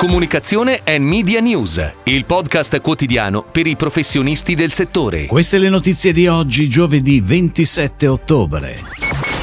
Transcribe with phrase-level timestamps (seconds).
[0.00, 5.26] Comunicazione e Media News, il podcast quotidiano per i professionisti del settore.
[5.26, 8.80] Queste le notizie di oggi, giovedì 27 ottobre.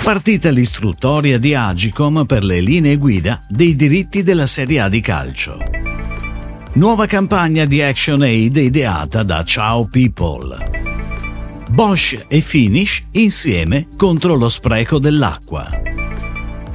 [0.01, 5.59] Partita l'istruttoria di Agicom per le linee guida dei diritti della Serie A di calcio.
[6.73, 10.57] Nuova campagna di Action Aid ideata da Ciao People.
[11.69, 15.69] Bosch e Finish insieme contro lo spreco dell'acqua.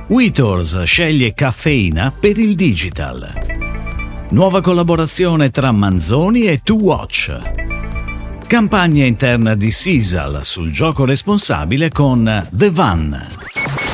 [0.06, 3.61] Witors sceglie caffeina per il digital.
[4.32, 7.38] Nuova collaborazione tra Manzoni e To Watch.
[8.46, 13.28] Campagna interna di Sisal sul gioco responsabile con The Van.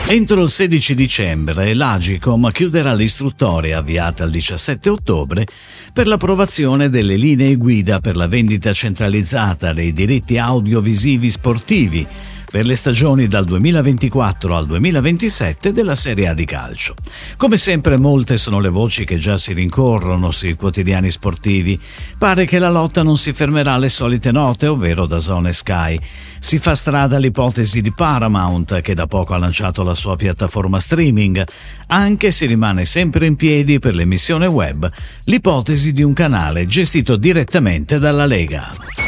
[0.06, 5.44] Entro il 16 dicembre l'Agicom chiuderà l'istruttoria avviata il 17 ottobre
[5.92, 12.06] per l'approvazione delle linee guida per la vendita centralizzata dei diritti audiovisivi sportivi
[12.50, 16.94] per le stagioni dal 2024 al 2027 della Serie A di calcio.
[17.36, 21.78] Come sempre molte sono le voci che già si rincorrono sui quotidiani sportivi.
[22.16, 25.98] Pare che la lotta non si fermerà alle solite note, ovvero da Zone Sky.
[26.38, 31.44] Si fa strada l'ipotesi di Paramount che da poco ha lanciato la sua piattaforma streaming,
[31.88, 34.90] anche se rimane sempre in piedi per l'emissione web
[35.24, 39.07] l'ipotesi di un canale gestito direttamente dalla Lega.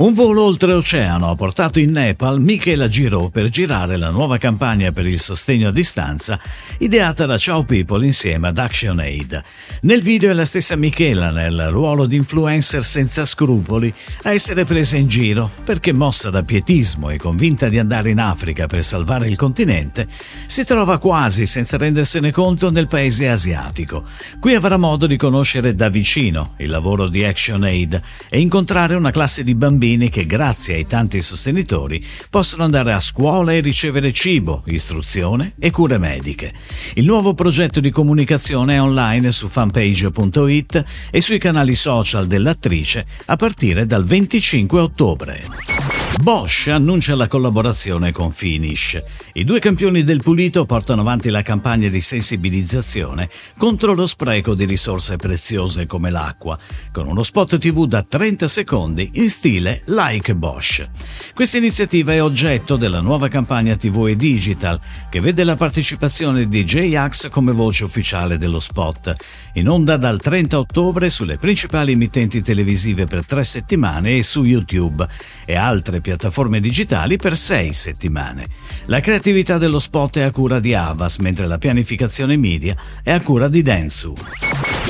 [0.00, 5.04] Un volo oltreoceano ha portato in Nepal Michela Giro per girare la nuova campagna per
[5.04, 6.40] il sostegno a distanza
[6.78, 9.42] ideata da Ciao People insieme ad ActionAid.
[9.82, 14.96] Nel video è la stessa Michela nel ruolo di influencer senza scrupoli a essere presa
[14.96, 19.36] in giro perché mossa da pietismo e convinta di andare in Africa per salvare il
[19.36, 20.08] continente,
[20.46, 24.04] si trova quasi senza rendersene conto nel paese asiatico.
[24.38, 29.44] Qui avrà modo di conoscere da vicino il lavoro di ActionAid e incontrare una classe
[29.44, 34.62] di bambini bambini che grazie ai tanti sostenitori possono andare a scuola e ricevere cibo,
[34.66, 36.52] istruzione e cure mediche.
[36.94, 43.36] Il nuovo progetto di comunicazione è online su fanpage.it e sui canali social dell'attrice a
[43.36, 45.99] partire dal 25 ottobre.
[46.20, 49.02] Bosch annuncia la collaborazione con Finish.
[49.32, 54.66] I due campioni del pulito portano avanti la campagna di sensibilizzazione contro lo spreco di
[54.66, 56.58] risorse preziose come l'acqua,
[56.92, 60.86] con uno spot TV da 30 secondi in stile Like Bosch.
[61.32, 66.64] Questa iniziativa è oggetto della nuova campagna TV e digital, che vede la partecipazione di
[66.64, 69.14] J-Ax come voce ufficiale dello spot,
[69.54, 75.08] in onda dal 30 ottobre sulle principali emittenti televisive per tre settimane e su YouTube
[75.46, 78.44] e altre piattaforme piattaforme digitali per sei settimane.
[78.86, 83.20] La creatività dello spot è a cura di Avas, mentre la pianificazione media è a
[83.20, 84.12] cura di Densu.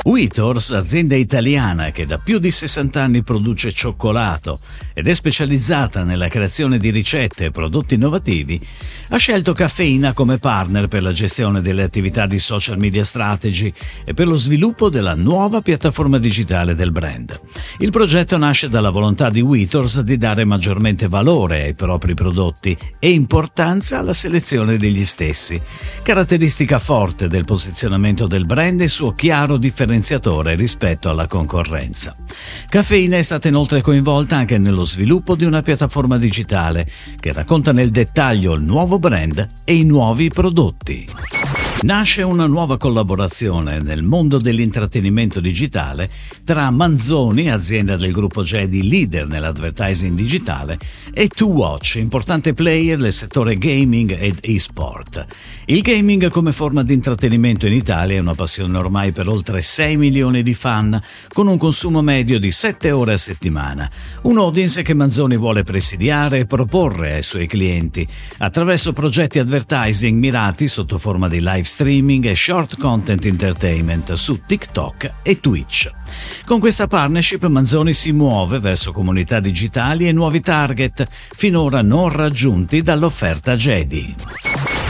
[0.03, 4.59] Witors, azienda italiana che da più di 60 anni produce cioccolato
[4.95, 8.59] ed è specializzata nella creazione di ricette e prodotti innovativi,
[9.09, 13.71] ha scelto Caffeina come partner per la gestione delle attività di social media strategy
[14.03, 17.39] e per lo sviluppo della nuova piattaforma digitale del brand.
[17.77, 23.11] Il progetto nasce dalla volontà di Witors di dare maggiormente valore ai propri prodotti e
[23.11, 25.61] importanza alla selezione degli stessi,
[26.01, 32.15] caratteristica forte del posizionamento del brand e suo chiaro differenziatore differenziatore rispetto alla concorrenza.
[32.69, 37.91] Caffeina è stata inoltre coinvolta anche nello sviluppo di una piattaforma digitale che racconta nel
[37.91, 41.40] dettaglio il nuovo brand e i nuovi prodotti.
[41.83, 46.11] Nasce una nuova collaborazione nel mondo dell'intrattenimento digitale
[46.43, 50.77] tra Manzoni, azienda del gruppo Jedi leader nell'advertising digitale,
[51.11, 55.25] e 2Watch, importante player del settore gaming ed e-sport.
[55.65, 59.97] Il gaming come forma di intrattenimento in Italia è una passione ormai per oltre 6
[59.97, 61.01] milioni di fan,
[61.33, 63.89] con un consumo medio di 7 ore a settimana.
[64.23, 70.67] Un audience che Manzoni vuole presidiare e proporre ai suoi clienti attraverso progetti advertising mirati
[70.67, 75.89] sotto forma di live streaming e short content entertainment su TikTok e Twitch.
[76.45, 82.81] Con questa partnership Manzoni si muove verso comunità digitali e nuovi target finora non raggiunti
[82.81, 84.15] dall'offerta Jedi.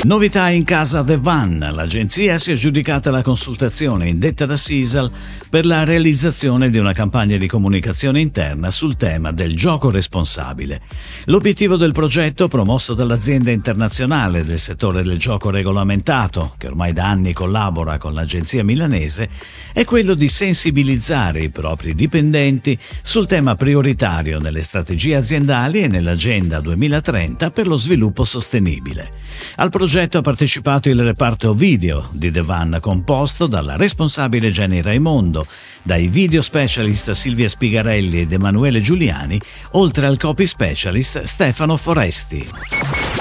[0.04, 1.60] Novità in casa The Van.
[1.60, 5.12] L'agenzia si è aggiudicata la consultazione indetta da Sisal
[5.48, 10.82] per la realizzazione di una campagna di comunicazione interna sul tema del gioco responsabile.
[11.26, 17.34] L'obiettivo del progetto, promosso dall'azienda internazionale del settore del gioco regolamentato, che ormai da anni
[17.34, 19.30] collabora con l'agenzia milanese,
[19.74, 26.60] è quello di sensibilizzare i propri dipendenti sul tema prioritario nelle strategie aziendali e nell'agenda
[26.60, 29.12] 2030 per lo sviluppo sostenibile.
[29.56, 35.46] Al progetto ha partecipato il reparto video di The Van, composto dalla responsabile Jenny Raimondo,
[35.84, 39.40] dai video specialist Silvia Spigarelli ed Emanuele Giuliani,
[39.72, 43.21] oltre al copy specialist Stefano Foresti.